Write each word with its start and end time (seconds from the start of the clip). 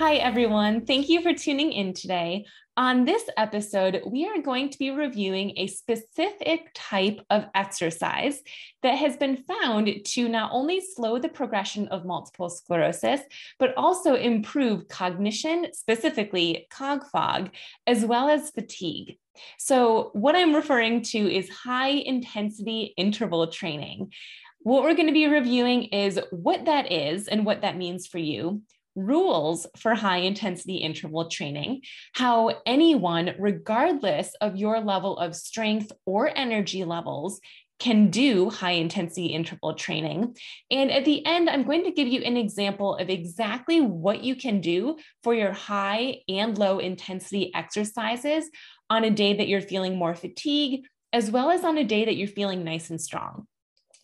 Hi, 0.00 0.14
everyone. 0.14 0.86
Thank 0.86 1.10
you 1.10 1.20
for 1.20 1.34
tuning 1.34 1.72
in 1.74 1.92
today. 1.92 2.46
On 2.78 3.04
this 3.04 3.22
episode, 3.36 4.00
we 4.06 4.26
are 4.26 4.40
going 4.40 4.70
to 4.70 4.78
be 4.78 4.90
reviewing 4.90 5.52
a 5.58 5.66
specific 5.66 6.70
type 6.74 7.20
of 7.28 7.44
exercise 7.54 8.40
that 8.82 8.94
has 8.94 9.18
been 9.18 9.36
found 9.36 9.90
to 10.02 10.26
not 10.26 10.52
only 10.54 10.80
slow 10.80 11.18
the 11.18 11.28
progression 11.28 11.86
of 11.88 12.06
multiple 12.06 12.48
sclerosis, 12.48 13.20
but 13.58 13.74
also 13.76 14.14
improve 14.14 14.88
cognition, 14.88 15.66
specifically 15.74 16.66
cog 16.70 17.04
fog, 17.12 17.50
as 17.86 18.02
well 18.02 18.30
as 18.30 18.52
fatigue. 18.52 19.18
So, 19.58 20.12
what 20.14 20.34
I'm 20.34 20.56
referring 20.56 21.02
to 21.12 21.18
is 21.18 21.50
high 21.50 21.90
intensity 21.90 22.94
interval 22.96 23.48
training. 23.48 24.14
What 24.60 24.82
we're 24.82 24.94
going 24.94 25.08
to 25.08 25.12
be 25.12 25.26
reviewing 25.26 25.84
is 25.84 26.18
what 26.30 26.64
that 26.64 26.90
is 26.90 27.28
and 27.28 27.44
what 27.44 27.60
that 27.60 27.76
means 27.76 28.06
for 28.06 28.18
you 28.18 28.62
rules 28.96 29.66
for 29.78 29.94
high 29.94 30.18
intensity 30.18 30.76
interval 30.76 31.28
training, 31.28 31.82
how 32.14 32.60
anyone, 32.66 33.34
regardless 33.38 34.34
of 34.40 34.56
your 34.56 34.80
level 34.80 35.18
of 35.18 35.34
strength 35.34 35.92
or 36.06 36.30
energy 36.36 36.84
levels, 36.84 37.40
can 37.80 38.10
do 38.10 38.50
high 38.50 38.72
intensity 38.72 39.26
interval 39.26 39.74
training. 39.74 40.36
And 40.70 40.92
at 40.92 41.06
the 41.06 41.24
end, 41.24 41.48
I'm 41.48 41.64
going 41.64 41.84
to 41.84 41.90
give 41.90 42.08
you 42.08 42.20
an 42.20 42.36
example 42.36 42.96
of 42.96 43.08
exactly 43.08 43.80
what 43.80 44.22
you 44.22 44.36
can 44.36 44.60
do 44.60 44.96
for 45.22 45.34
your 45.34 45.52
high 45.52 46.18
and 46.28 46.56
low 46.58 46.78
intensity 46.78 47.50
exercises 47.54 48.48
on 48.90 49.04
a 49.04 49.10
day 49.10 49.34
that 49.34 49.48
you're 49.48 49.62
feeling 49.62 49.96
more 49.96 50.14
fatigue, 50.14 50.82
as 51.12 51.30
well 51.30 51.50
as 51.50 51.64
on 51.64 51.78
a 51.78 51.84
day 51.84 52.04
that 52.04 52.16
you're 52.16 52.28
feeling 52.28 52.64
nice 52.64 52.90
and 52.90 53.00
strong. 53.00 53.46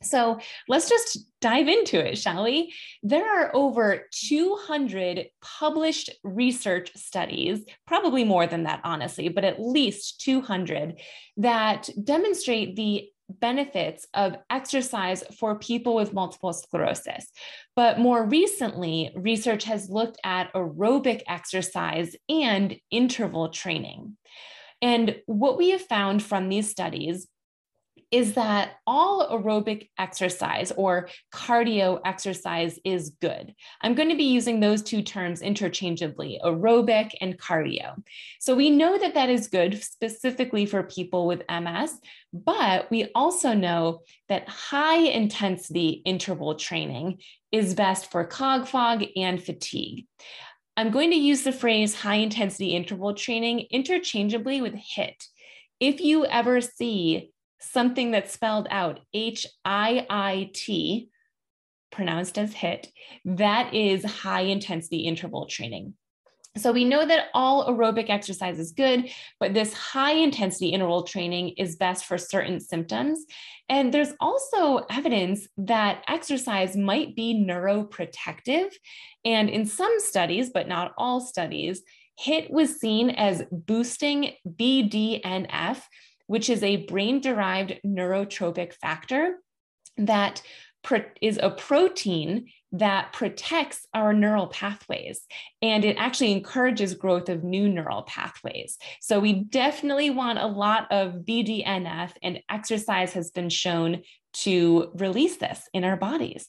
So 0.03 0.39
let's 0.69 0.89
just 0.89 1.19
dive 1.41 1.69
into 1.69 2.05
it, 2.05 2.19
shall 2.19 2.45
we? 2.45 2.75
There 3.03 3.45
are 3.45 3.51
over 3.55 4.07
200 4.13 5.27
published 5.41 6.11
research 6.23 6.91
studies, 6.97 7.65
probably 7.87 8.25
more 8.25 8.47
than 8.47 8.65
that, 8.65 8.81
honestly, 8.85 9.29
but 9.29 9.45
at 9.45 9.61
least 9.61 10.21
200 10.21 11.01
that 11.39 11.89
demonstrate 12.03 12.77
the 12.77 13.09
benefits 13.29 14.07
of 14.15 14.37
exercise 14.51 15.25
for 15.39 15.59
people 15.59 15.95
with 15.95 16.13
multiple 16.13 16.53
sclerosis. 16.53 17.27
But 17.75 17.99
more 17.99 18.25
recently, 18.25 19.11
research 19.17 19.65
has 19.65 19.91
looked 19.91 20.19
at 20.23 20.53
aerobic 20.53 21.23
exercise 21.27 22.15
and 22.29 22.77
interval 22.91 23.49
training. 23.49 24.17
And 24.83 25.17
what 25.27 25.59
we 25.59 25.71
have 25.71 25.83
found 25.83 26.23
from 26.23 26.49
these 26.49 26.71
studies 26.71 27.27
is 28.11 28.35
that 28.35 28.77
all 28.87 29.29
aerobic 29.29 29.89
exercise 29.99 30.73
or 30.77 31.09
cardio 31.35 32.01
exercise 32.05 32.79
is 32.85 33.17
good. 33.21 33.53
I'm 33.83 33.95
going 33.95 34.11
to 34.11 34.17
be 34.17 34.25
using 34.25 34.61
those 34.61 34.83
two 34.83 35.03
terms 35.03 35.43
interchangeably 35.43 36.41
aerobic 36.45 37.11
and 37.21 37.39
cardio. 37.39 38.01
So 38.39 38.55
we 38.55 38.71
know 38.71 38.97
that 38.99 39.15
that 39.15 39.29
is 39.29 39.49
good 39.49 39.83
specifically 39.83 40.67
for 40.67 40.85
people 40.85 41.27
with 41.27 41.43
MS, 41.51 41.99
but 42.33 42.89
we 42.91 43.11
also 43.15 43.55
know 43.55 44.03
that 44.29 44.49
high 44.49 44.99
intensity 44.99 46.03
interval 46.05 46.55
training 46.55 47.19
is 47.51 47.75
best 47.75 48.11
for 48.11 48.25
cog 48.25 48.69
fog 48.69 49.05
and 49.17 49.43
fatigue. 49.43 50.07
I'm 50.77 50.91
going 50.91 51.11
to 51.11 51.17
use 51.17 51.43
the 51.43 51.53
phrase 51.53 51.95
high 51.95 52.17
intensity 52.17 52.77
interval 52.77 53.15
training 53.15 53.67
interchangeably 53.71 54.61
with 54.61 54.75
HIIT. 54.75 55.27
If 55.81 56.01
you 56.01 56.25
ever 56.27 56.61
see 56.61 57.33
something 57.61 58.11
that's 58.11 58.33
spelled 58.33 58.69
out 58.71 59.01
H 59.13 59.47
I 59.65 60.07
I 60.11 60.51
T, 60.53 61.11
pronounced 61.91 62.39
as 62.39 62.53
HIT, 62.53 62.89
that 63.25 63.73
is 63.75 64.05
high 64.05 64.43
intensity 64.43 64.99
interval 64.99 65.47
training. 65.47 65.95
So 66.57 66.73
we 66.73 66.85
know 66.85 67.07
that 67.07 67.27
all 67.35 67.67
aerobic 67.67 68.09
exercise 68.09 68.59
is 68.59 68.73
good, 68.73 69.11
but 69.39 69.53
this 69.53 69.75
high 69.75 70.13
intensity 70.13 70.69
interval 70.69 71.03
training 71.03 71.51
is 71.59 71.77
best 71.77 72.07
for 72.07 72.17
certain 72.17 72.61
symptoms. 72.61 73.27
And 73.69 73.93
there's 73.93 74.15
also 74.21 74.87
evidence 74.91 75.47
that 75.59 76.03
exercise 76.09 76.75
might 76.77 77.15
be 77.15 77.35
neuroprotective. 77.35 78.71
And 79.25 79.51
in 79.51 79.67
some 79.67 79.95
studies, 79.99 80.51
but 80.51 80.69
not 80.69 80.95
all 80.97 81.21
studies, 81.21 81.83
HIIT 82.25 82.51
was 82.51 82.81
seen 82.81 83.11
as 83.11 83.43
boosting 83.51 84.33
BDNF, 84.49 85.83
which 86.27 86.51
is 86.51 86.63
a 86.63 86.85
brain 86.87 87.21
derived 87.21 87.79
neurotrophic 87.85 88.73
factor 88.75 89.37
that 89.97 90.43
is 91.21 91.39
a 91.43 91.51
protein 91.51 92.47
that 92.73 93.13
protects 93.13 93.87
our 93.95 94.13
neural 94.13 94.47
pathways 94.49 95.21
and 95.63 95.85
it 95.85 95.97
actually 95.99 96.33
encourages 96.33 96.95
growth 96.95 97.29
of 97.29 97.43
new 97.43 97.69
neural 97.69 98.03
pathways. 98.03 98.77
So 99.01 99.19
we 99.19 99.33
definitely 99.33 100.11
want 100.11 100.39
a 100.39 100.47
lot 100.47 100.87
of 100.93 101.25
BDNF 101.25 102.13
and 102.23 102.41
exercise 102.51 103.13
has 103.15 103.31
been 103.31 103.49
shown 103.49 104.03
to 104.35 104.91
release 104.97 105.39
this 105.39 105.63
in 105.73 105.83
our 105.83 105.97
bodies. 105.97 106.47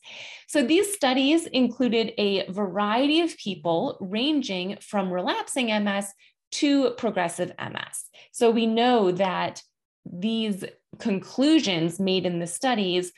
So 0.47 0.63
these 0.63 0.93
studies 0.93 1.45
included 1.47 2.11
a 2.17 2.51
variety 2.51 3.21
of 3.21 3.37
people 3.37 3.97
ranging 4.01 4.77
from 4.81 5.11
relapsing 5.11 5.67
MS 5.83 6.11
to 6.51 6.91
progressive 6.91 7.51
MS. 7.59 8.05
So 8.31 8.51
we 8.51 8.65
know 8.65 9.11
that 9.11 9.61
these 10.05 10.63
conclusions 10.99 11.99
made 11.99 12.25
in 12.25 12.39
the 12.39 12.47
studies 12.47 13.11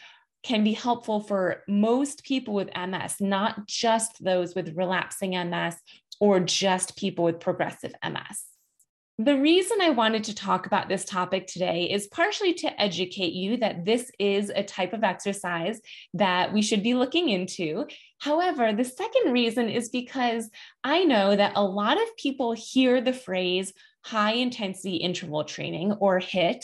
can 0.44 0.64
be 0.64 0.74
helpful 0.74 1.20
for 1.20 1.64
most 1.68 2.24
people 2.24 2.54
with 2.54 2.70
MS, 2.76 3.16
not 3.20 3.68
just 3.68 4.24
those 4.24 4.56
with 4.56 4.76
relapsing 4.76 5.32
MS 5.32 5.76
or 6.20 6.40
just 6.40 6.98
people 6.98 7.26
with 7.26 7.40
progressive 7.40 7.94
MS. 8.04 8.44
The 9.22 9.38
reason 9.38 9.82
I 9.82 9.90
wanted 9.90 10.24
to 10.24 10.34
talk 10.34 10.66
about 10.66 10.88
this 10.88 11.04
topic 11.04 11.46
today 11.46 11.90
is 11.92 12.08
partially 12.08 12.54
to 12.54 12.82
educate 12.82 13.34
you 13.34 13.58
that 13.58 13.84
this 13.84 14.10
is 14.18 14.50
a 14.50 14.64
type 14.64 14.94
of 14.94 15.04
exercise 15.04 15.82
that 16.14 16.54
we 16.54 16.62
should 16.62 16.82
be 16.82 16.94
looking 16.94 17.28
into. 17.28 17.86
However, 18.20 18.72
the 18.72 18.86
second 18.86 19.34
reason 19.34 19.68
is 19.68 19.90
because 19.90 20.50
I 20.86 21.04
know 21.04 21.36
that 21.36 21.52
a 21.58 21.62
lot 21.62 22.02
of 22.02 22.16
people 22.16 22.54
hear 22.54 23.02
the 23.02 23.12
phrase 23.12 23.74
high 24.06 24.36
intensity 24.36 24.96
interval 24.96 25.44
training 25.44 25.92
or 26.00 26.22
HIIT 26.22 26.64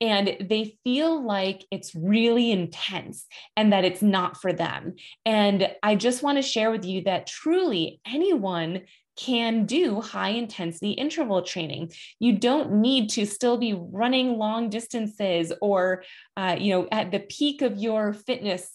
and 0.00 0.36
they 0.40 0.76
feel 0.82 1.24
like 1.24 1.64
it's 1.70 1.94
really 1.94 2.50
intense 2.50 3.24
and 3.56 3.72
that 3.72 3.84
it's 3.84 4.02
not 4.02 4.42
for 4.42 4.52
them. 4.52 4.96
And 5.24 5.70
I 5.84 5.94
just 5.94 6.24
want 6.24 6.38
to 6.38 6.42
share 6.42 6.72
with 6.72 6.84
you 6.84 7.02
that 7.02 7.28
truly 7.28 8.00
anyone 8.04 8.80
can 9.16 9.66
do 9.66 10.00
high 10.00 10.30
intensity 10.30 10.92
interval 10.92 11.42
training. 11.42 11.92
You 12.18 12.38
don't 12.38 12.72
need 12.74 13.10
to 13.10 13.26
still 13.26 13.58
be 13.58 13.74
running 13.74 14.38
long 14.38 14.70
distances 14.70 15.52
or, 15.60 16.04
uh, 16.36 16.56
you 16.58 16.72
know, 16.72 16.88
at 16.90 17.10
the 17.10 17.20
peak 17.20 17.62
of 17.62 17.76
your 17.76 18.12
fitness 18.12 18.70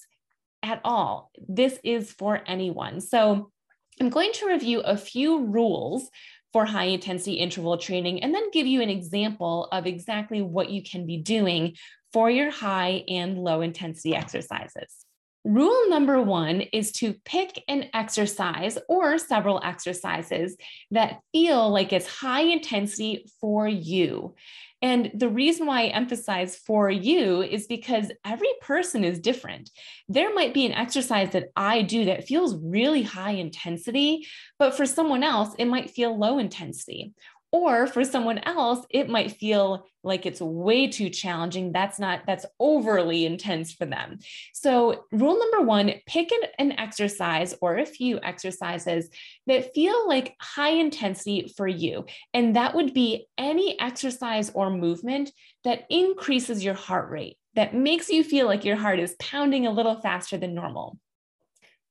at 0.64 0.82
all. 0.84 1.32
This 1.48 1.80
is 1.84 2.12
for 2.12 2.42
anyone. 2.46 3.02
So 3.02 3.52
I'm 4.00 4.10
going 4.10 4.32
to 4.34 4.48
review 4.48 4.82
a 4.82 4.98
few 4.98 5.46
rules 5.46 6.10
for 6.54 6.66
high 6.66 6.86
intensity 6.86 7.34
interval 7.34 7.78
training 7.78 8.24
and 8.24 8.34
then 8.34 8.52
give 8.52 8.68
you 8.68 8.82
an 8.82 8.90
example 8.90 9.68
of 9.72 9.86
exactly 9.86 10.42
what 10.42 10.70
you 10.70 10.82
can 10.84 11.06
be 11.06 11.18
doing 11.18 11.76
for 12.14 12.30
your 12.30 12.52
high 12.52 13.04
and 13.08 13.38
low 13.38 13.62
intensity 13.62 14.16
exercises. 14.16 15.06
Rule 15.48 15.90
number 15.90 16.22
one 16.22 16.60
is 16.60 16.92
to 16.94 17.14
pick 17.24 17.64
an 17.70 17.86
exercise 17.94 18.78
or 18.90 19.18
several 19.18 19.62
exercises 19.64 20.58
that 20.92 21.22
feel 21.32 21.70
like 21.70 21.94
it's 21.94 22.06
high 22.06 22.42
intensity 22.42 23.26
for 23.40 23.66
you. 23.66 24.36
And 24.82 25.10
the 25.14 25.30
reason 25.30 25.66
why 25.66 25.84
I 25.84 25.86
emphasize 25.86 26.58
for 26.58 26.90
you 26.90 27.42
is 27.44 27.66
because 27.66 28.12
every 28.26 28.52
person 28.60 29.06
is 29.06 29.20
different. 29.20 29.70
There 30.10 30.36
might 30.36 30.54
be 30.54 30.66
an 30.66 30.74
exercise 30.74 31.32
that 31.32 31.48
I 31.56 31.82
do 31.82 32.04
that 32.06 32.28
feels 32.28 32.62
really 32.62 33.04
high 33.04 33.32
intensity, 33.32 34.28
but 34.60 34.76
for 34.76 34.86
someone 34.86 35.24
else, 35.24 35.56
it 35.58 35.66
might 35.66 35.92
feel 35.92 36.20
low 36.20 36.40
intensity. 36.40 37.14
Or 37.52 37.88
for 37.88 38.04
someone 38.04 38.40
else, 38.40 38.86
it 38.90 39.10
might 39.10 39.32
feel 39.32 39.86
like 40.04 40.26
it's 40.26 40.42
way 40.42 40.88
too 40.88 41.10
challenging. 41.10 41.72
That's 41.72 41.98
not, 41.98 42.22
that's 42.28 42.46
overly 42.60 43.26
intense 43.26 43.72
for 43.74 43.86
them. 43.86 44.20
So, 44.54 45.06
rule 45.12 45.40
number 45.40 45.62
one 45.66 45.94
pick 46.06 46.32
an, 46.32 46.42
an 46.60 46.72
exercise 46.74 47.56
or 47.62 47.78
a 47.78 47.86
few 47.86 48.20
exercises 48.22 49.10
that 49.48 49.74
feel 49.74 50.08
like 50.08 50.36
high 50.42 50.72
intensity 50.72 51.54
for 51.56 51.68
you. 51.68 52.06
And 52.34 52.56
that 52.58 52.76
would 52.76 52.94
be 52.94 53.28
any 53.38 53.80
exercise 53.80 54.52
or 54.54 54.70
movement 54.70 55.32
that 55.64 55.86
increases 55.90 56.64
your 56.64 56.74
heart 56.74 57.10
rate, 57.10 57.38
that 57.56 57.74
makes 57.74 58.10
you 58.10 58.24
feel 58.24 58.46
like 58.46 58.66
your 58.66 58.76
heart 58.76 59.00
is 59.00 59.16
pounding 59.20 59.68
a 59.68 59.72
little 59.72 59.96
faster 60.02 60.38
than 60.38 60.54
normal. 60.54 61.00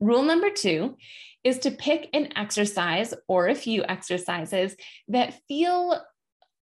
Rule 0.00 0.22
number 0.22 0.50
two 0.50 0.96
is 1.44 1.58
to 1.60 1.70
pick 1.70 2.10
an 2.12 2.36
exercise 2.36 3.14
or 3.28 3.48
a 3.48 3.54
few 3.54 3.84
exercises 3.84 4.76
that 5.08 5.40
feel 5.48 6.00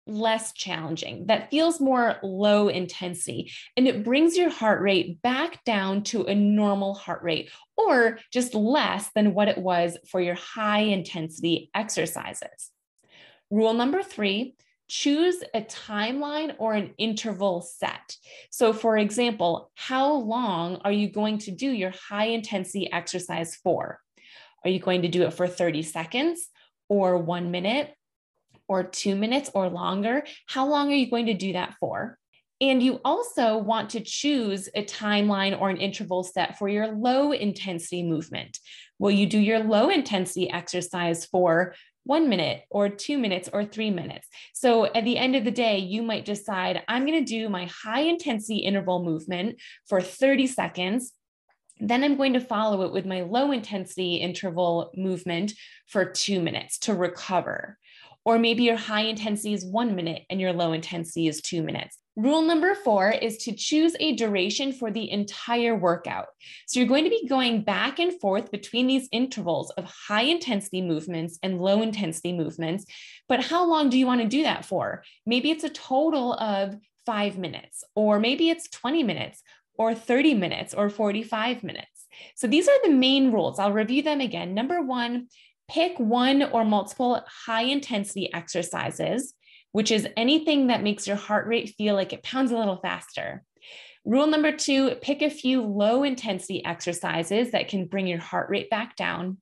less 0.06 0.52
challenging, 0.52 1.26
that 1.26 1.50
feels 1.50 1.80
more 1.80 2.16
low 2.22 2.68
intensity, 2.68 3.52
and 3.76 3.86
it 3.86 4.04
brings 4.04 4.36
your 4.36 4.50
heart 4.50 4.82
rate 4.82 5.22
back 5.22 5.62
down 5.64 6.02
to 6.02 6.24
a 6.24 6.34
normal 6.34 6.94
heart 6.94 7.22
rate 7.22 7.50
or 7.76 8.18
just 8.32 8.54
less 8.54 9.10
than 9.14 9.34
what 9.34 9.48
it 9.48 9.58
was 9.58 9.96
for 10.10 10.20
your 10.20 10.34
high 10.34 10.80
intensity 10.80 11.70
exercises. 11.74 12.70
Rule 13.50 13.74
number 13.74 14.02
three 14.02 14.56
choose 14.92 15.42
a 15.54 15.62
timeline 15.62 16.54
or 16.58 16.74
an 16.74 16.92
interval 16.98 17.62
set. 17.62 18.14
So, 18.50 18.74
for 18.74 18.98
example, 18.98 19.70
how 19.74 20.12
long 20.12 20.82
are 20.84 20.92
you 20.92 21.08
going 21.08 21.38
to 21.38 21.50
do 21.50 21.70
your 21.70 21.92
high 22.10 22.26
intensity 22.26 22.92
exercise 22.92 23.56
for? 23.56 24.00
Are 24.62 24.70
you 24.70 24.80
going 24.80 25.00
to 25.00 25.08
do 25.08 25.22
it 25.22 25.32
for 25.32 25.48
30 25.48 25.82
seconds 25.82 26.46
or 26.90 27.16
one 27.16 27.50
minute 27.50 27.94
or 28.68 28.84
two 28.84 29.16
minutes 29.16 29.50
or 29.54 29.70
longer? 29.70 30.24
How 30.46 30.68
long 30.68 30.92
are 30.92 30.96
you 30.96 31.08
going 31.08 31.26
to 31.26 31.34
do 31.34 31.54
that 31.54 31.74
for? 31.80 32.18
And 32.60 32.82
you 32.82 33.00
also 33.02 33.56
want 33.56 33.90
to 33.90 34.00
choose 34.00 34.68
a 34.74 34.84
timeline 34.84 35.58
or 35.58 35.70
an 35.70 35.78
interval 35.78 36.22
set 36.22 36.58
for 36.58 36.68
your 36.68 36.88
low 36.88 37.32
intensity 37.32 38.02
movement. 38.02 38.58
Will 38.98 39.10
you 39.10 39.26
do 39.26 39.38
your 39.38 39.60
low 39.60 39.88
intensity 39.88 40.50
exercise 40.50 41.24
for 41.24 41.74
one 42.04 42.28
minute 42.28 42.62
or 42.70 42.88
two 42.88 43.18
minutes 43.18 43.48
or 43.52 43.64
three 43.64 43.90
minutes. 43.90 44.28
So 44.54 44.86
at 44.86 45.04
the 45.04 45.16
end 45.16 45.36
of 45.36 45.44
the 45.44 45.50
day, 45.50 45.78
you 45.78 46.02
might 46.02 46.24
decide 46.24 46.82
I'm 46.88 47.06
going 47.06 47.24
to 47.24 47.28
do 47.28 47.48
my 47.48 47.66
high 47.66 48.02
intensity 48.02 48.58
interval 48.58 49.04
movement 49.04 49.60
for 49.88 50.00
30 50.00 50.46
seconds. 50.46 51.12
Then 51.78 52.04
I'm 52.04 52.16
going 52.16 52.34
to 52.34 52.40
follow 52.40 52.82
it 52.82 52.92
with 52.92 53.06
my 53.06 53.22
low 53.22 53.52
intensity 53.52 54.16
interval 54.16 54.92
movement 54.96 55.52
for 55.86 56.04
two 56.04 56.40
minutes 56.40 56.78
to 56.80 56.94
recover. 56.94 57.78
Or 58.24 58.38
maybe 58.38 58.64
your 58.64 58.76
high 58.76 59.02
intensity 59.02 59.52
is 59.52 59.64
one 59.64 59.96
minute 59.96 60.22
and 60.30 60.40
your 60.40 60.52
low 60.52 60.72
intensity 60.72 61.26
is 61.26 61.40
two 61.40 61.62
minutes. 61.62 61.98
Rule 62.14 62.42
number 62.42 62.74
four 62.74 63.10
is 63.10 63.38
to 63.38 63.52
choose 63.52 63.96
a 63.98 64.14
duration 64.14 64.72
for 64.72 64.90
the 64.90 65.10
entire 65.10 65.74
workout. 65.74 66.26
So 66.66 66.78
you're 66.78 66.88
going 66.88 67.04
to 67.04 67.10
be 67.10 67.26
going 67.26 67.62
back 67.62 67.98
and 67.98 68.20
forth 68.20 68.50
between 68.50 68.86
these 68.86 69.08
intervals 69.12 69.70
of 69.70 69.84
high 69.84 70.24
intensity 70.24 70.82
movements 70.82 71.38
and 71.42 71.58
low 71.58 71.80
intensity 71.80 72.34
movements. 72.34 72.84
But 73.28 73.42
how 73.42 73.66
long 73.66 73.88
do 73.88 73.98
you 73.98 74.06
want 74.06 74.20
to 74.20 74.28
do 74.28 74.42
that 74.42 74.66
for? 74.66 75.02
Maybe 75.24 75.50
it's 75.50 75.64
a 75.64 75.70
total 75.70 76.34
of 76.34 76.76
five 77.06 77.38
minutes, 77.38 77.82
or 77.94 78.20
maybe 78.20 78.50
it's 78.50 78.68
20 78.68 79.02
minutes, 79.04 79.42
or 79.78 79.94
30 79.94 80.34
minutes, 80.34 80.74
or 80.74 80.90
45 80.90 81.64
minutes. 81.64 82.06
So 82.36 82.46
these 82.46 82.68
are 82.68 82.82
the 82.84 82.90
main 82.90 83.32
rules. 83.32 83.58
I'll 83.58 83.72
review 83.72 84.02
them 84.02 84.20
again. 84.20 84.52
Number 84.52 84.82
one, 84.82 85.28
pick 85.66 85.98
one 85.98 86.42
or 86.42 86.62
multiple 86.66 87.22
high 87.46 87.62
intensity 87.62 88.30
exercises 88.34 89.32
which 89.72 89.90
is 89.90 90.08
anything 90.16 90.68
that 90.68 90.82
makes 90.82 91.06
your 91.06 91.16
heart 91.16 91.46
rate 91.46 91.74
feel 91.76 91.94
like 91.94 92.12
it 92.12 92.22
pounds 92.22 92.52
a 92.52 92.56
little 92.56 92.76
faster. 92.76 93.42
Rule 94.04 94.26
number 94.26 94.52
two 94.52 94.96
pick 94.96 95.22
a 95.22 95.30
few 95.30 95.62
low 95.62 96.02
intensity 96.02 96.64
exercises 96.64 97.52
that 97.52 97.68
can 97.68 97.86
bring 97.86 98.06
your 98.06 98.18
heart 98.18 98.50
rate 98.50 98.70
back 98.70 98.96
down. 98.96 99.38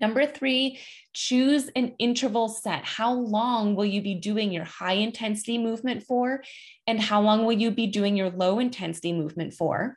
Number 0.00 0.26
three, 0.26 0.80
choose 1.12 1.70
an 1.76 1.94
interval 1.98 2.48
set. 2.48 2.84
How 2.84 3.12
long 3.12 3.76
will 3.76 3.84
you 3.84 4.02
be 4.02 4.16
doing 4.16 4.50
your 4.52 4.64
high 4.64 4.94
intensity 4.94 5.58
movement 5.58 6.02
for? 6.02 6.42
And 6.88 7.00
how 7.00 7.22
long 7.22 7.44
will 7.44 7.52
you 7.52 7.70
be 7.70 7.86
doing 7.86 8.16
your 8.16 8.30
low 8.30 8.58
intensity 8.58 9.12
movement 9.12 9.54
for? 9.54 9.96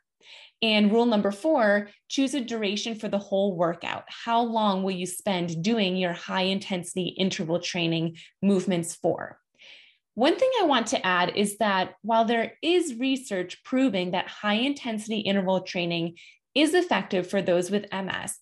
And 0.62 0.90
rule 0.92 1.06
number 1.06 1.32
four, 1.32 1.88
choose 2.08 2.34
a 2.34 2.40
duration 2.40 2.94
for 2.94 3.08
the 3.08 3.18
whole 3.18 3.56
workout. 3.56 4.04
How 4.08 4.42
long 4.42 4.82
will 4.82 4.92
you 4.92 5.06
spend 5.06 5.62
doing 5.62 5.96
your 5.96 6.12
high 6.12 6.42
intensity 6.42 7.08
interval 7.08 7.58
training 7.58 8.16
movements 8.42 8.94
for? 8.94 9.38
One 10.16 10.38
thing 10.38 10.50
I 10.58 10.64
want 10.64 10.86
to 10.88 11.06
add 11.06 11.36
is 11.36 11.58
that 11.58 11.96
while 12.00 12.24
there 12.24 12.54
is 12.62 12.94
research 12.94 13.62
proving 13.64 14.12
that 14.12 14.26
high 14.26 14.54
intensity 14.54 15.18
interval 15.18 15.60
training 15.60 16.16
is 16.54 16.72
effective 16.72 17.28
for 17.28 17.42
those 17.42 17.70
with 17.70 17.92
MS, 17.92 18.38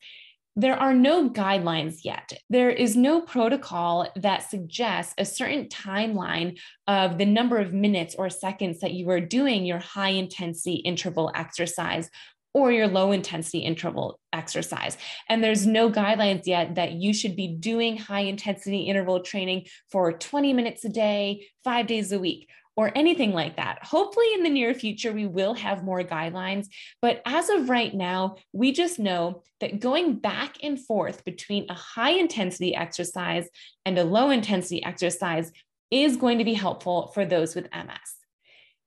there 0.55 0.77
are 0.77 0.95
no 0.95 1.29
guidelines 1.29 2.05
yet. 2.05 2.33
There 2.49 2.71
is 2.71 2.95
no 2.95 3.23
protocol 3.23 4.09
that 4.15 4.49
suggests 4.49 5.15
a 5.19 5.25
certain 5.25 5.67
timeline 5.67 6.61
of 6.87 7.19
the 7.19 7.27
number 7.27 7.59
of 7.59 7.73
minutes 7.73 8.15
or 8.15 8.31
seconds 8.31 8.79
that 8.79 8.95
you 8.95 9.11
are 9.11 9.19
doing 9.19 9.67
your 9.67 9.81
high 9.81 10.11
intensity 10.11 10.75
interval 10.75 11.33
exercise 11.35 12.09
or 12.53 12.71
your 12.71 12.87
low 12.87 13.11
intensity 13.11 13.59
interval 13.59 14.21
exercise. 14.35 14.99
And 15.29 15.43
there's 15.43 15.67
no 15.67 15.91
guidelines 15.91 16.47
yet 16.47 16.75
that 16.75 16.93
you 16.93 17.15
should 17.15 17.37
be 17.37 17.49
doing 17.49 17.97
high 17.97 18.21
intensity 18.21 18.83
interval 18.83 19.21
training 19.21 19.67
for 19.91 20.13
20 20.13 20.53
minutes 20.53 20.85
a 20.85 20.89
day, 20.89 21.47
five 21.63 21.87
days 21.87 22.13
a 22.13 22.19
week, 22.19 22.49
or 22.77 22.91
anything 22.97 23.33
like 23.33 23.57
that. 23.57 23.79
Hopefully, 23.83 24.27
in 24.35 24.43
the 24.43 24.51
near 24.51 24.75
future, 24.75 25.13
we 25.13 25.27
will 25.27 25.55
have 25.55 25.85
more 25.85 26.03
guidelines. 26.03 26.67
But 27.01 27.23
as 27.25 27.49
of 27.49 27.71
right 27.71 27.95
now, 27.95 28.37
we 28.53 28.73
just 28.73 28.99
know 28.99 29.43
that 29.61 29.81
going 29.81 30.17
back 30.17 30.57
and 30.63 30.79
forth 30.79 31.25
between 31.25 31.67
a 31.71 31.75
high 31.75 32.11
intensity 32.11 32.75
exercise 32.75 33.49
and 33.87 33.97
a 33.97 34.05
low 34.05 34.31
intensity 34.31 34.83
exercise 34.85 35.53
is 35.91 36.17
going 36.17 36.39
to 36.39 36.45
be 36.45 36.55
helpful 36.55 37.13
for 37.15 37.25
those 37.25 37.55
with 37.55 37.69
MS. 37.73 38.17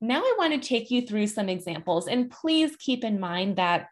Now 0.01 0.21
I 0.21 0.35
want 0.37 0.53
to 0.53 0.67
take 0.67 0.91
you 0.91 1.07
through 1.07 1.27
some 1.27 1.49
examples 1.49 2.07
and 2.07 2.29
please 2.29 2.75
keep 2.75 3.03
in 3.03 3.19
mind 3.19 3.55
that 3.55 3.87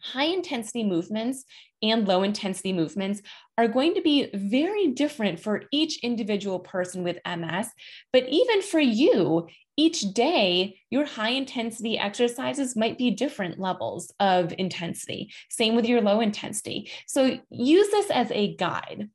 high 0.00 0.24
intensity 0.24 0.84
movements 0.84 1.44
and 1.82 2.06
low 2.06 2.22
intensity 2.22 2.72
movements 2.72 3.22
are 3.56 3.68
going 3.68 3.94
to 3.94 4.02
be 4.02 4.28
very 4.34 4.88
different 4.88 5.40
for 5.40 5.64
each 5.72 6.02
individual 6.02 6.58
person 6.58 7.02
with 7.02 7.18
MS. 7.26 7.68
But 8.12 8.28
even 8.28 8.62
for 8.62 8.80
you, 8.80 9.48
each 9.76 10.00
day, 10.12 10.78
your 10.90 11.06
high 11.06 11.30
intensity 11.30 11.98
exercises 11.98 12.76
might 12.76 12.98
be 12.98 13.10
different 13.10 13.58
levels 13.58 14.12
of 14.20 14.52
intensity. 14.58 15.32
Same 15.48 15.74
with 15.74 15.86
your 15.86 16.02
low 16.02 16.20
intensity. 16.20 16.90
So 17.06 17.38
use 17.50 17.88
this 17.90 18.10
as 18.10 18.30
a 18.30 18.54
guide. 18.56 19.08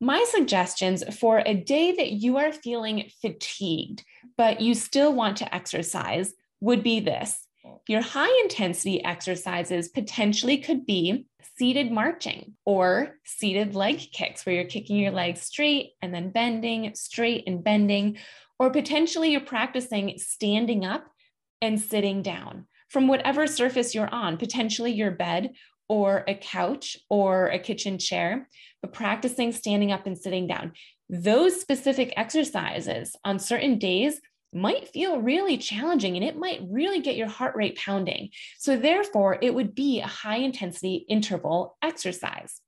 My 0.00 0.24
suggestions 0.28 1.02
for 1.18 1.42
a 1.46 1.54
day 1.54 1.92
that 1.92 2.12
you 2.12 2.36
are 2.36 2.52
feeling 2.52 3.10
fatigued, 3.22 4.04
but 4.36 4.60
you 4.60 4.74
still 4.74 5.14
want 5.14 5.38
to 5.38 5.54
exercise 5.54 6.34
would 6.60 6.82
be 6.82 7.00
this. 7.00 7.43
Your 7.88 8.00
high 8.00 8.40
intensity 8.42 9.04
exercises 9.04 9.88
potentially 9.88 10.58
could 10.58 10.86
be 10.86 11.26
seated 11.56 11.90
marching 11.90 12.54
or 12.64 13.16
seated 13.24 13.74
leg 13.74 14.00
kicks, 14.12 14.44
where 14.44 14.54
you're 14.54 14.64
kicking 14.64 14.96
your 14.96 15.12
legs 15.12 15.42
straight 15.42 15.92
and 16.02 16.12
then 16.12 16.30
bending, 16.30 16.94
straight 16.94 17.44
and 17.46 17.62
bending, 17.62 18.18
or 18.58 18.70
potentially 18.70 19.30
you're 19.30 19.40
practicing 19.40 20.18
standing 20.18 20.84
up 20.84 21.06
and 21.60 21.80
sitting 21.80 22.22
down 22.22 22.66
from 22.88 23.08
whatever 23.08 23.46
surface 23.46 23.94
you're 23.94 24.12
on, 24.12 24.36
potentially 24.36 24.92
your 24.92 25.10
bed 25.10 25.52
or 25.88 26.24
a 26.28 26.34
couch 26.34 26.96
or 27.10 27.48
a 27.48 27.58
kitchen 27.58 27.98
chair, 27.98 28.48
but 28.80 28.92
practicing 28.92 29.52
standing 29.52 29.92
up 29.92 30.06
and 30.06 30.16
sitting 30.16 30.46
down. 30.46 30.72
Those 31.08 31.60
specific 31.60 32.14
exercises 32.16 33.14
on 33.24 33.38
certain 33.38 33.78
days 33.78 34.20
might 34.54 34.88
feel 34.88 35.20
really 35.20 35.58
challenging 35.58 36.16
and 36.16 36.24
it 36.24 36.36
might 36.36 36.60
really 36.68 37.00
get 37.00 37.16
your 37.16 37.28
heart 37.28 37.56
rate 37.56 37.76
pounding. 37.76 38.30
So, 38.58 38.76
therefore, 38.76 39.38
it 39.40 39.54
would 39.54 39.74
be 39.74 40.00
a 40.00 40.06
high 40.06 40.38
intensity 40.38 41.04
interval 41.08 41.76
exercise. 41.82 42.60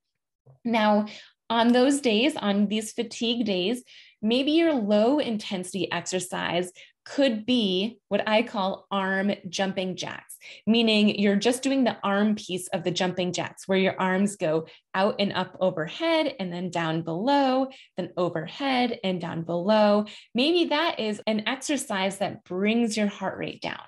Now, 0.64 1.06
on 1.48 1.72
those 1.72 2.00
days, 2.00 2.36
on 2.36 2.66
these 2.66 2.92
fatigue 2.92 3.46
days, 3.46 3.82
maybe 4.22 4.52
your 4.52 4.74
low 4.74 5.18
intensity 5.18 5.90
exercise 5.90 6.72
could 7.06 7.46
be 7.46 8.00
what 8.08 8.28
I 8.28 8.42
call 8.42 8.86
arm 8.90 9.30
jumping 9.48 9.94
jacks, 9.94 10.36
meaning 10.66 11.20
you're 11.20 11.36
just 11.36 11.62
doing 11.62 11.84
the 11.84 11.96
arm 12.02 12.34
piece 12.34 12.66
of 12.68 12.82
the 12.82 12.90
jumping 12.90 13.32
jacks, 13.32 13.68
where 13.68 13.78
your 13.78 13.98
arms 13.98 14.34
go 14.34 14.66
out 14.92 15.14
and 15.20 15.32
up 15.32 15.56
overhead 15.60 16.34
and 16.40 16.52
then 16.52 16.68
down 16.70 17.02
below, 17.02 17.68
then 17.96 18.12
overhead 18.16 18.98
and 19.04 19.20
down 19.20 19.42
below. 19.42 20.06
Maybe 20.34 20.70
that 20.70 20.98
is 20.98 21.22
an 21.28 21.44
exercise 21.46 22.18
that 22.18 22.42
brings 22.44 22.96
your 22.96 23.08
heart 23.08 23.38
rate 23.38 23.62
down. 23.62 23.84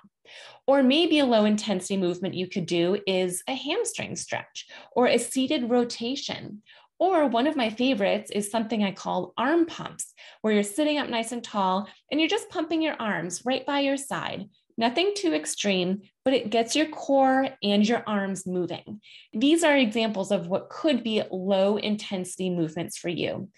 Or 0.65 0.81
maybe 0.81 1.19
a 1.19 1.25
low 1.25 1.45
intensity 1.45 1.97
movement 1.97 2.35
you 2.35 2.47
could 2.47 2.67
do 2.67 2.99
is 3.05 3.43
a 3.47 3.55
hamstring 3.55 4.15
stretch 4.15 4.67
or 4.91 5.07
a 5.07 5.17
seated 5.17 5.69
rotation 5.69 6.61
or 6.99 7.25
one 7.27 7.47
of 7.47 7.55
my 7.55 7.69
favorites 7.69 8.29
is 8.29 8.51
something 8.51 8.83
I 8.83 8.91
call 8.91 9.33
arm 9.37 9.65
pumps, 9.65 10.13
where 10.41 10.53
you're 10.53 10.63
sitting 10.63 10.97
up 10.97 11.09
nice 11.09 11.31
and 11.31 11.43
tall 11.43 11.87
and 12.11 12.19
you're 12.19 12.29
just 12.29 12.49
pumping 12.49 12.81
your 12.81 12.95
arms 12.99 13.43
right 13.45 13.65
by 13.65 13.79
your 13.79 13.97
side. 13.97 14.49
Nothing 14.77 15.13
too 15.15 15.33
extreme, 15.33 16.01
but 16.23 16.33
it 16.33 16.49
gets 16.49 16.75
your 16.75 16.87
core 16.87 17.49
and 17.63 17.87
your 17.87 18.03
arms 18.05 18.45
moving. 18.45 19.01
These 19.33 19.63
are 19.63 19.75
examples 19.75 20.31
of 20.31 20.47
what 20.47 20.69
could 20.69 21.03
be 21.03 21.23
low 21.31 21.77
intensity 21.77 22.49
movements 22.49 22.97
for 22.97 23.09
you. 23.09 23.49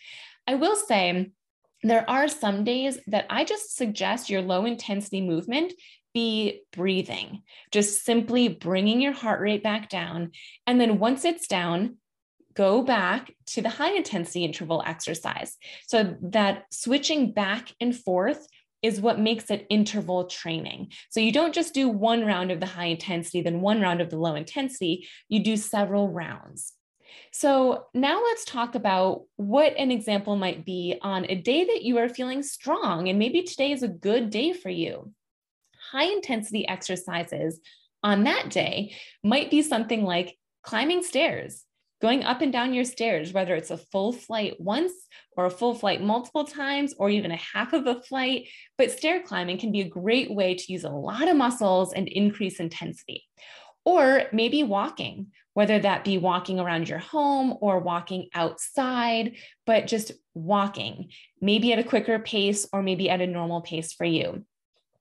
I 0.47 0.55
will 0.55 0.75
say, 0.75 1.31
there 1.83 2.07
are 2.09 2.27
some 2.27 2.63
days 2.63 2.99
that 3.07 3.25
I 3.29 3.43
just 3.43 3.75
suggest 3.75 4.29
your 4.29 4.41
low 4.41 4.65
intensity 4.65 5.21
movement 5.21 5.73
be 6.13 6.61
breathing, 6.73 7.41
just 7.71 8.03
simply 8.03 8.47
bringing 8.47 9.01
your 9.01 9.13
heart 9.13 9.41
rate 9.41 9.63
back 9.63 9.89
down. 9.89 10.31
And 10.67 10.79
then 10.79 10.99
once 10.99 11.23
it's 11.25 11.47
down, 11.47 11.97
go 12.53 12.81
back 12.81 13.31
to 13.47 13.61
the 13.61 13.69
high 13.69 13.93
intensity 13.93 14.45
interval 14.45 14.83
exercise. 14.85 15.57
So 15.87 16.15
that 16.21 16.65
switching 16.71 17.31
back 17.33 17.73
and 17.79 17.95
forth 17.95 18.47
is 18.81 18.99
what 18.99 19.19
makes 19.19 19.51
it 19.51 19.67
interval 19.69 20.25
training. 20.25 20.91
So 21.09 21.19
you 21.19 21.31
don't 21.31 21.53
just 21.53 21.73
do 21.73 21.87
one 21.87 22.25
round 22.25 22.51
of 22.51 22.59
the 22.59 22.65
high 22.65 22.85
intensity, 22.85 23.41
then 23.41 23.61
one 23.61 23.79
round 23.79 24.01
of 24.01 24.09
the 24.09 24.17
low 24.17 24.35
intensity, 24.35 25.07
you 25.29 25.43
do 25.43 25.55
several 25.55 26.09
rounds. 26.09 26.73
So 27.31 27.85
now 27.93 28.21
let's 28.21 28.45
talk 28.45 28.75
about 28.75 29.23
what 29.35 29.77
an 29.77 29.91
example 29.91 30.35
might 30.35 30.65
be 30.65 30.97
on 31.01 31.25
a 31.25 31.35
day 31.35 31.65
that 31.65 31.83
you 31.83 31.97
are 31.99 32.09
feeling 32.09 32.41
strong, 32.43 33.07
and 33.07 33.19
maybe 33.19 33.43
today 33.43 33.71
is 33.71 33.83
a 33.83 33.87
good 33.87 34.29
day 34.29 34.53
for 34.53 34.69
you. 34.69 35.13
High 35.91 36.11
intensity 36.11 36.67
exercises 36.67 37.59
on 38.03 38.23
that 38.23 38.49
day 38.49 38.95
might 39.23 39.51
be 39.51 39.61
something 39.61 40.03
like 40.03 40.37
climbing 40.63 41.03
stairs, 41.03 41.63
going 42.01 42.23
up 42.23 42.41
and 42.41 42.51
down 42.51 42.73
your 42.73 42.83
stairs, 42.83 43.31
whether 43.31 43.55
it's 43.55 43.69
a 43.69 43.77
full 43.77 44.11
flight 44.11 44.59
once 44.59 44.91
or 45.37 45.45
a 45.45 45.51
full 45.51 45.75
flight 45.75 46.01
multiple 46.01 46.43
times, 46.43 46.93
or 46.97 47.09
even 47.09 47.31
a 47.31 47.37
half 47.37 47.73
of 47.73 47.87
a 47.87 48.01
flight. 48.01 48.47
But 48.77 48.91
stair 48.91 49.21
climbing 49.21 49.59
can 49.59 49.71
be 49.71 49.81
a 49.81 49.89
great 49.89 50.33
way 50.33 50.55
to 50.55 50.71
use 50.71 50.83
a 50.83 50.89
lot 50.89 51.27
of 51.27 51.37
muscles 51.37 51.93
and 51.93 52.07
increase 52.07 52.59
intensity. 52.59 53.23
Or 53.85 54.23
maybe 54.31 54.63
walking, 54.63 55.27
whether 55.53 55.79
that 55.79 56.03
be 56.03 56.17
walking 56.17 56.59
around 56.59 56.89
your 56.89 56.99
home 56.99 57.57
or 57.61 57.79
walking 57.79 58.29
outside, 58.33 59.37
but 59.65 59.87
just 59.87 60.11
walking, 60.33 61.09
maybe 61.39 61.73
at 61.73 61.79
a 61.79 61.83
quicker 61.83 62.19
pace 62.19 62.67
or 62.71 62.81
maybe 62.81 63.09
at 63.09 63.21
a 63.21 63.27
normal 63.27 63.61
pace 63.61 63.93
for 63.93 64.05
you. 64.05 64.45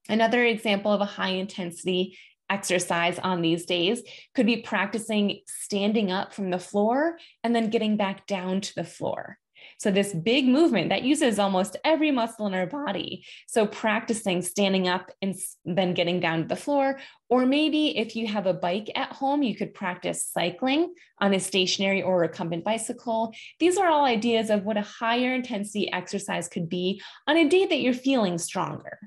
Another 0.09 0.43
example 0.43 0.91
of 0.91 1.01
a 1.01 1.05
high 1.05 1.29
intensity 1.29 2.17
exercise 2.51 3.17
on 3.19 3.41
these 3.41 3.65
days 3.65 4.03
could 4.35 4.45
be 4.45 4.57
practicing 4.57 5.39
standing 5.47 6.11
up 6.11 6.33
from 6.33 6.51
the 6.51 6.59
floor 6.59 7.17
and 7.43 7.55
then 7.55 7.69
getting 7.69 7.97
back 7.97 8.27
down 8.27 8.61
to 8.61 8.75
the 8.75 8.83
floor. 8.83 9.39
So, 9.77 9.89
this 9.89 10.13
big 10.13 10.47
movement 10.47 10.89
that 10.89 11.03
uses 11.03 11.39
almost 11.39 11.77
every 11.83 12.11
muscle 12.11 12.47
in 12.47 12.53
our 12.53 12.67
body. 12.67 13.25
So, 13.47 13.65
practicing 13.65 14.41
standing 14.41 14.87
up 14.87 15.11
and 15.21 15.35
then 15.65 15.93
getting 15.93 16.19
down 16.19 16.43
to 16.43 16.47
the 16.47 16.55
floor. 16.55 16.99
Or 17.29 17.45
maybe 17.45 17.97
if 17.97 18.15
you 18.15 18.27
have 18.27 18.45
a 18.45 18.53
bike 18.53 18.91
at 18.95 19.11
home, 19.11 19.41
you 19.41 19.55
could 19.55 19.73
practice 19.73 20.27
cycling 20.31 20.93
on 21.19 21.33
a 21.33 21.39
stationary 21.39 22.01
or 22.01 22.19
recumbent 22.19 22.63
bicycle. 22.63 23.33
These 23.59 23.77
are 23.77 23.87
all 23.87 24.05
ideas 24.05 24.49
of 24.49 24.63
what 24.63 24.77
a 24.77 24.81
higher 24.81 25.33
intensity 25.33 25.91
exercise 25.91 26.47
could 26.47 26.69
be 26.69 27.01
on 27.27 27.37
a 27.37 27.49
day 27.49 27.65
that 27.65 27.81
you're 27.81 27.93
feeling 27.93 28.37
stronger. 28.37 28.99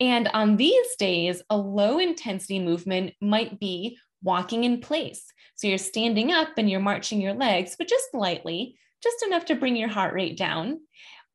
And 0.00 0.28
on 0.28 0.56
these 0.56 0.96
days, 0.98 1.42
a 1.50 1.56
low 1.56 1.98
intensity 1.98 2.60
movement 2.60 3.14
might 3.20 3.58
be 3.58 3.98
walking 4.22 4.64
in 4.64 4.80
place. 4.80 5.24
So 5.56 5.66
you're 5.66 5.78
standing 5.78 6.32
up 6.32 6.50
and 6.56 6.70
you're 6.70 6.80
marching 6.80 7.20
your 7.20 7.34
legs, 7.34 7.74
but 7.76 7.88
just 7.88 8.08
lightly, 8.14 8.78
just 9.02 9.24
enough 9.26 9.46
to 9.46 9.56
bring 9.56 9.76
your 9.76 9.88
heart 9.88 10.14
rate 10.14 10.36
down. 10.36 10.80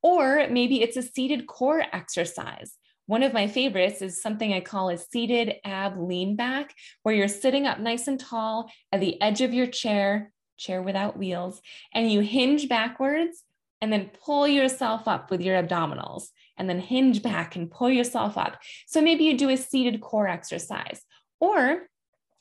Or 0.02 0.48
maybe 0.50 0.82
it's 0.82 0.98
a 0.98 1.02
seated 1.02 1.48
core 1.48 1.84
exercise. 1.92 2.74
One 3.06 3.24
of 3.24 3.34
my 3.34 3.48
favorites 3.48 4.02
is 4.02 4.22
something 4.22 4.54
I 4.54 4.62
call 4.62 4.90
a 4.90 4.98
seated 4.98 5.56
ab 5.66 5.98
lean 5.98 6.38
back, 6.38 6.74
where 7.04 7.14
you're 7.14 7.28
sitting 7.28 7.68
up 7.68 7.80
nice 7.80 8.08
and 8.08 8.20
tall 8.20 8.70
at 8.94 9.02
the 9.02 9.22
edge 9.22 9.42
of 9.42 9.54
your 9.54 9.68
chair, 9.68 10.32
chair 10.58 10.82
without 10.82 11.18
wheels, 11.18 11.62
and 11.94 12.10
you 12.10 12.22
hinge 12.22 12.70
backwards 12.70 13.44
and 13.82 13.92
then 13.92 14.10
pull 14.24 14.48
yourself 14.48 15.10
up 15.10 15.30
with 15.30 15.42
your 15.42 15.62
abdominals 15.62 16.30
and 16.58 16.70
then 16.70 16.80
hinge 16.80 17.22
back 17.22 17.56
and 17.56 17.72
pull 17.72 17.90
yourself 17.90 18.38
up. 18.38 18.58
So 18.88 19.02
maybe 19.02 19.24
you 19.24 19.38
do 19.38 19.50
a 19.50 19.58
seated 19.58 20.02
core 20.02 20.28
exercise 20.28 21.02
or 21.40 21.88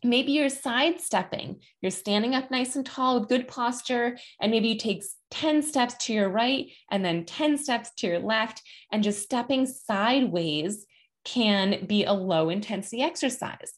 maybe 0.05 0.33
you're 0.33 0.49
sidestepping. 0.49 1.61
You're 1.81 1.91
standing 1.91 2.35
up 2.35 2.51
nice 2.51 2.77
and 2.77 2.85
tall 2.85 3.19
with 3.19 3.29
good 3.29 3.49
posture, 3.49 4.19
and 4.41 4.51
maybe 4.51 4.69
you 4.69 4.79
take 4.79 5.05
10 5.31 5.63
steps 5.63 5.95
to 6.07 6.13
your 6.13 6.29
right 6.29 6.67
and 6.91 7.05
then 7.05 7.25
10 7.25 7.59
steps 7.59 7.91
to 7.99 8.07
your 8.07 8.19
left, 8.19 8.63
and 8.91 9.03
just 9.03 9.23
stepping 9.23 9.67
sideways 9.67 10.87
can 11.25 11.87
be 11.87 12.05
a 12.05 12.13
low 12.13 12.49
intensity 12.49 13.03
exercise. 13.03 13.73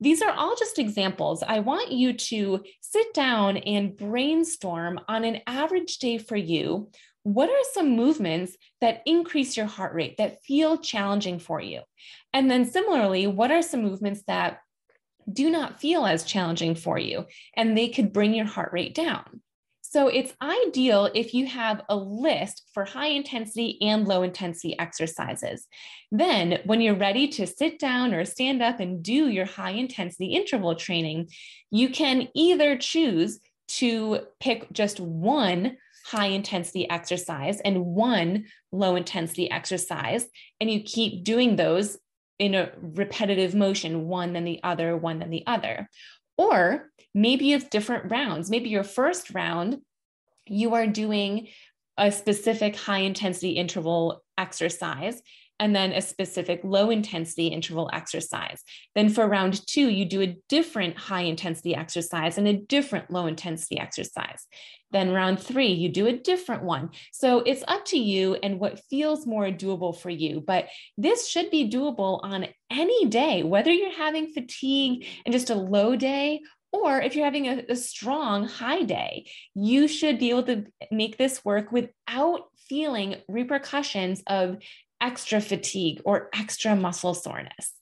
These 0.00 0.20
are 0.20 0.32
all 0.32 0.56
just 0.56 0.80
examples. 0.80 1.44
I 1.44 1.60
want 1.60 1.92
you 1.92 2.12
to 2.14 2.64
sit 2.80 3.14
down 3.14 3.58
and 3.58 3.96
brainstorm 3.96 4.98
on 5.06 5.24
an 5.24 5.42
average 5.46 5.98
day 5.98 6.18
for 6.18 6.36
you 6.36 6.90
what 7.24 7.48
are 7.48 7.64
some 7.72 7.96
movements 7.96 8.56
that 8.80 9.02
increase 9.06 9.56
your 9.56 9.66
heart 9.66 9.94
rate 9.94 10.16
that 10.18 10.42
feel 10.44 10.78
challenging 10.78 11.38
for 11.38 11.60
you? 11.60 11.80
And 12.32 12.50
then 12.50 12.64
similarly, 12.64 13.26
what 13.26 13.50
are 13.50 13.62
some 13.62 13.82
movements 13.82 14.22
that 14.26 14.58
do 15.32 15.50
not 15.50 15.80
feel 15.80 16.04
as 16.04 16.24
challenging 16.24 16.74
for 16.74 16.98
you 16.98 17.26
and 17.56 17.76
they 17.76 17.88
could 17.88 18.12
bring 18.12 18.34
your 18.34 18.46
heart 18.46 18.72
rate 18.72 18.94
down? 18.94 19.40
So 19.82 20.08
it's 20.08 20.34
ideal 20.40 21.10
if 21.14 21.34
you 21.34 21.46
have 21.48 21.82
a 21.90 21.94
list 21.94 22.62
for 22.72 22.86
high 22.86 23.08
intensity 23.08 23.76
and 23.82 24.08
low 24.08 24.22
intensity 24.22 24.78
exercises. 24.78 25.66
Then, 26.10 26.60
when 26.64 26.80
you're 26.80 26.96
ready 26.96 27.28
to 27.28 27.46
sit 27.46 27.78
down 27.78 28.14
or 28.14 28.24
stand 28.24 28.62
up 28.62 28.80
and 28.80 29.02
do 29.02 29.28
your 29.28 29.44
high 29.44 29.72
intensity 29.72 30.28
interval 30.28 30.76
training, 30.76 31.28
you 31.70 31.90
can 31.90 32.28
either 32.34 32.78
choose 32.78 33.38
to 33.68 34.20
pick 34.40 34.72
just 34.72 34.98
one 34.98 35.76
high 36.04 36.26
intensity 36.26 36.88
exercise 36.88 37.60
and 37.60 37.84
one 37.84 38.46
low 38.70 38.96
intensity 38.96 39.50
exercise. 39.50 40.26
And 40.60 40.70
you 40.70 40.82
keep 40.82 41.24
doing 41.24 41.56
those 41.56 41.98
in 42.38 42.54
a 42.54 42.72
repetitive 42.80 43.54
motion, 43.54 44.08
one 44.08 44.32
then 44.32 44.44
the 44.44 44.60
other, 44.62 44.96
one 44.96 45.20
then 45.20 45.30
the 45.30 45.44
other. 45.46 45.88
Or 46.36 46.90
maybe 47.14 47.52
it's 47.52 47.68
different 47.68 48.10
rounds. 48.10 48.50
Maybe 48.50 48.70
your 48.70 48.84
first 48.84 49.30
round, 49.30 49.78
you 50.46 50.74
are 50.74 50.86
doing 50.86 51.48
a 51.96 52.10
specific 52.10 52.74
high 52.74 53.00
intensity 53.00 53.50
interval 53.50 54.24
exercise 54.38 55.20
and 55.62 55.76
then 55.76 55.92
a 55.92 56.02
specific 56.02 56.60
low 56.64 56.90
intensity 56.90 57.46
interval 57.46 57.88
exercise. 57.92 58.60
Then 58.96 59.08
for 59.08 59.28
round 59.28 59.64
two, 59.64 59.88
you 59.88 60.04
do 60.04 60.20
a 60.20 60.36
different 60.48 60.98
high 60.98 61.22
intensity 61.22 61.72
exercise 61.72 62.36
and 62.36 62.48
a 62.48 62.56
different 62.56 63.12
low 63.12 63.28
intensity 63.28 63.78
exercise. 63.78 64.44
Then 64.90 65.12
round 65.12 65.38
three, 65.38 65.68
you 65.68 65.88
do 65.88 66.08
a 66.08 66.18
different 66.18 66.64
one. 66.64 66.90
So 67.12 67.44
it's 67.46 67.62
up 67.68 67.84
to 67.86 67.96
you 67.96 68.34
and 68.42 68.58
what 68.58 68.82
feels 68.90 69.24
more 69.24 69.46
doable 69.50 69.96
for 69.96 70.10
you. 70.10 70.42
But 70.44 70.66
this 70.98 71.28
should 71.28 71.48
be 71.48 71.70
doable 71.70 72.18
on 72.24 72.48
any 72.68 73.06
day, 73.06 73.44
whether 73.44 73.70
you're 73.70 73.96
having 73.96 74.32
fatigue 74.32 75.06
and 75.24 75.32
just 75.32 75.50
a 75.50 75.54
low 75.54 75.94
day 75.94 76.40
or 76.72 77.00
if 77.00 77.14
you're 77.14 77.26
having 77.26 77.46
a, 77.46 77.64
a, 77.68 77.76
strong 77.76 78.48
high 78.48 78.82
day, 78.82 79.26
you 79.54 79.86
should 79.86 80.18
be 80.18 80.30
able 80.30 80.44
to 80.44 80.64
make 80.90 81.18
this 81.18 81.44
work 81.44 81.70
without 81.70 82.48
feeling 82.68 83.16
repercussions 83.28 84.22
of 84.26 84.56
extra 85.02 85.40
fatigue 85.40 86.00
or 86.04 86.30
extra 86.34 86.74
muscle 86.74 87.12
soreness. 87.12 87.72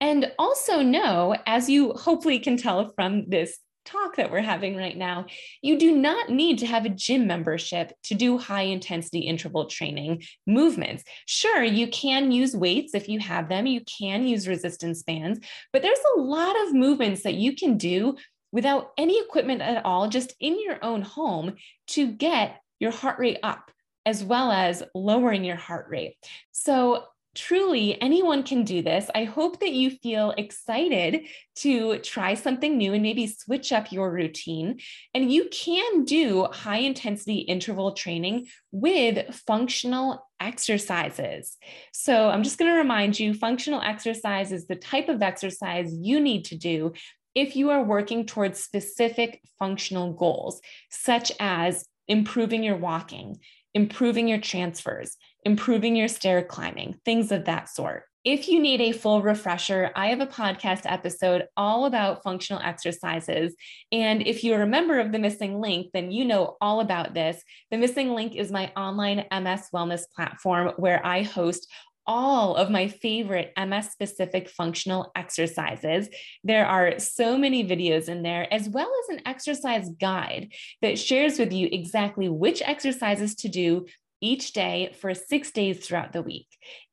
And 0.00 0.32
also 0.38 0.82
know, 0.82 1.36
as 1.46 1.68
you 1.68 1.92
hopefully 1.92 2.38
can 2.38 2.56
tell 2.56 2.92
from 2.96 3.28
this 3.28 3.58
talk 3.84 4.16
that 4.16 4.30
we're 4.30 4.40
having 4.40 4.76
right 4.76 4.96
now, 4.96 5.26
you 5.62 5.78
do 5.78 5.94
not 5.94 6.30
need 6.30 6.58
to 6.58 6.66
have 6.66 6.86
a 6.86 6.90
gym 6.90 7.26
membership 7.26 7.92
to 8.04 8.14
do 8.14 8.38
high 8.38 8.62
intensity 8.62 9.20
interval 9.20 9.66
training 9.66 10.22
movements. 10.46 11.04
Sure, 11.26 11.62
you 11.62 11.88
can 11.88 12.32
use 12.32 12.56
weights 12.56 12.94
if 12.94 13.08
you 13.08 13.18
have 13.20 13.48
them, 13.48 13.66
you 13.66 13.82
can 13.98 14.26
use 14.26 14.48
resistance 14.48 15.02
bands, 15.02 15.38
but 15.72 15.82
there's 15.82 15.98
a 16.16 16.20
lot 16.20 16.56
of 16.66 16.74
movements 16.74 17.22
that 17.22 17.34
you 17.34 17.54
can 17.54 17.76
do 17.76 18.16
without 18.52 18.92
any 18.96 19.20
equipment 19.20 19.60
at 19.60 19.84
all, 19.84 20.08
just 20.08 20.32
in 20.40 20.62
your 20.62 20.82
own 20.82 21.02
home 21.02 21.54
to 21.88 22.06
get 22.06 22.60
your 22.80 22.92
heart 22.92 23.18
rate 23.18 23.38
up 23.42 23.70
as 24.06 24.22
well 24.22 24.52
as 24.52 24.82
lowering 24.94 25.44
your 25.44 25.56
heart 25.56 25.86
rate. 25.88 26.16
So 26.52 27.04
truly 27.34 28.00
anyone 28.00 28.42
can 28.42 28.64
do 28.64 28.82
this. 28.82 29.10
I 29.14 29.24
hope 29.24 29.60
that 29.60 29.72
you 29.72 29.90
feel 29.90 30.32
excited 30.38 31.26
to 31.56 31.98
try 31.98 32.34
something 32.34 32.76
new 32.76 32.92
and 32.92 33.02
maybe 33.02 33.26
switch 33.26 33.72
up 33.72 33.92
your 33.92 34.10
routine. 34.10 34.78
And 35.14 35.32
you 35.32 35.48
can 35.50 36.04
do 36.04 36.44
high 36.44 36.78
intensity 36.78 37.38
interval 37.38 37.92
training 37.92 38.46
with 38.70 39.34
functional 39.46 40.26
exercises. 40.40 41.56
So 41.92 42.28
I'm 42.28 42.42
just 42.42 42.58
going 42.58 42.70
to 42.70 42.78
remind 42.78 43.18
you 43.18 43.34
functional 43.34 43.80
exercise 43.80 44.52
is 44.52 44.66
the 44.66 44.76
type 44.76 45.08
of 45.08 45.22
exercise 45.22 45.92
you 45.92 46.20
need 46.20 46.44
to 46.46 46.56
do 46.56 46.92
if 47.34 47.56
you 47.56 47.70
are 47.70 47.82
working 47.82 48.26
towards 48.26 48.62
specific 48.62 49.40
functional 49.58 50.12
goals, 50.12 50.60
such 50.88 51.32
as 51.40 51.84
improving 52.06 52.62
your 52.62 52.76
walking, 52.76 53.36
improving 53.74 54.28
your 54.28 54.40
transfers, 54.40 55.16
improving 55.44 55.96
your 55.96 56.08
stair 56.08 56.42
climbing, 56.42 56.98
things 57.04 57.32
of 57.32 57.44
that 57.44 57.68
sort. 57.68 58.04
If 58.24 58.48
you 58.48 58.58
need 58.58 58.80
a 58.80 58.92
full 58.92 59.20
refresher, 59.20 59.90
I 59.94 60.06
have 60.06 60.20
a 60.20 60.26
podcast 60.26 60.82
episode 60.86 61.44
all 61.58 61.84
about 61.84 62.22
functional 62.22 62.62
exercises. 62.62 63.54
And 63.92 64.26
if 64.26 64.42
you're 64.42 64.62
a 64.62 64.66
member 64.66 64.98
of 64.98 65.12
the 65.12 65.18
MSing 65.18 65.60
Link, 65.60 65.88
then 65.92 66.10
you 66.10 66.24
know 66.24 66.56
all 66.58 66.80
about 66.80 67.12
this. 67.12 67.42
The 67.70 67.76
MSing 67.76 68.14
Link 68.14 68.34
is 68.34 68.50
my 68.50 68.72
online 68.78 69.26
MS 69.30 69.68
wellness 69.74 70.04
platform 70.16 70.72
where 70.78 71.04
I 71.04 71.20
host 71.20 71.70
all 72.06 72.56
of 72.56 72.70
my 72.70 72.88
favorite 72.88 73.52
MS 73.56 73.90
specific 73.90 74.48
functional 74.48 75.10
exercises. 75.16 76.08
There 76.42 76.66
are 76.66 76.98
so 76.98 77.38
many 77.38 77.66
videos 77.66 78.08
in 78.08 78.22
there, 78.22 78.52
as 78.52 78.68
well 78.68 78.90
as 79.02 79.16
an 79.16 79.22
exercise 79.26 79.88
guide 80.00 80.52
that 80.82 80.98
shares 80.98 81.38
with 81.38 81.52
you 81.52 81.68
exactly 81.70 82.28
which 82.28 82.62
exercises 82.62 83.34
to 83.36 83.48
do 83.48 83.86
each 84.20 84.52
day 84.52 84.94
for 85.00 85.12
six 85.12 85.50
days 85.50 85.86
throughout 85.86 86.12
the 86.12 86.22
week. 86.22 86.46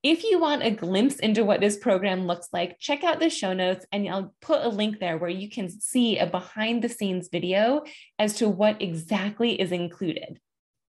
If 0.03 0.23
you 0.23 0.39
want 0.39 0.63
a 0.63 0.71
glimpse 0.71 1.15
into 1.15 1.45
what 1.45 1.61
this 1.61 1.77
program 1.77 2.27
looks 2.27 2.49
like, 2.51 2.77
check 2.79 3.05
out 3.05 3.19
the 3.19 3.29
show 3.29 3.53
notes 3.53 3.85
and 3.93 4.07
I'll 4.09 4.33
put 4.41 4.65
a 4.65 4.67
link 4.67 4.99
there 4.99 5.17
where 5.17 5.29
you 5.29 5.49
can 5.49 5.69
see 5.69 6.17
a 6.19 6.25
behind 6.25 6.83
the 6.83 6.89
scenes 6.89 7.29
video 7.31 7.83
as 8.19 8.33
to 8.35 8.49
what 8.49 8.81
exactly 8.81 9.59
is 9.59 9.71
included. 9.71 10.39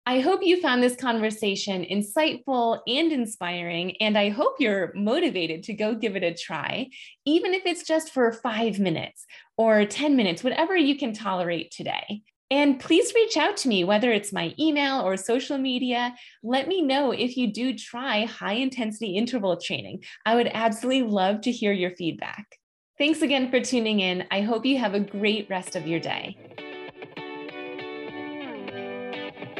I 0.06 0.20
hope 0.20 0.42
you 0.44 0.60
found 0.60 0.84
this 0.84 0.98
conversation 0.98 1.86
insightful 1.90 2.82
and 2.88 3.14
inspiring, 3.14 3.96
and 4.02 4.18
I 4.18 4.30
hope 4.30 4.56
you're 4.60 4.92
motivated 4.96 5.64
to 5.64 5.74
go 5.74 5.96
give 5.96 6.18
it 6.18 6.24
a 6.24 6.34
try, 6.34 6.90
even 7.26 7.54
if 7.54 7.66
it's 7.66 7.84
just 7.84 8.12
for 8.12 8.34
five 8.34 8.80
minutes 8.80 9.26
or 9.56 9.86
10 9.86 10.18
minutes, 10.18 10.44
whatever 10.44 10.76
you 10.76 10.98
can 10.98 11.14
tolerate 11.14 11.72
today. 11.72 12.22
And 12.52 12.82
please 12.82 13.14
reach 13.16 13.38
out 13.38 13.56
to 13.58 13.70
me, 13.70 13.86
whether 13.86 14.12
it's 14.12 14.34
my 14.34 14.54
email 14.60 15.00
or 15.00 15.16
social 15.16 15.58
media. 15.58 16.14
Let 16.44 16.68
me 16.68 16.82
know 16.82 17.12
if 17.12 17.38
you 17.38 17.54
do 17.54 17.74
try 17.74 18.26
high 18.26 18.54
intensity 18.56 19.16
interval 19.16 19.56
training. 19.56 20.04
I 20.26 20.36
would 20.36 20.52
absolutely 20.54 21.10
love 21.10 21.40
to 21.42 21.52
hear 21.52 21.72
your 21.72 21.92
feedback. 21.92 22.60
Thanks 22.98 23.22
again 23.22 23.50
for 23.50 23.62
tuning 23.62 24.02
in. 24.02 24.26
I 24.32 24.42
hope 24.42 24.66
you 24.66 24.78
have 24.80 24.96
a 24.96 25.00
great 25.00 25.50
rest 25.50 25.78
of 25.78 25.88
your 25.88 26.02
day. 26.02 26.38